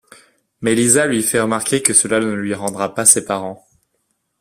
Mais 0.61 0.73
Lisa 0.73 1.05
lui 1.05 1.21
fait 1.21 1.39
remarquer 1.39 1.83
que 1.83 1.93
cela 1.93 2.19
ne 2.19 2.33
lui 2.33 2.55
rendra 2.55 2.95
pas 2.95 3.05
ses 3.05 3.23
parents. 3.23 3.63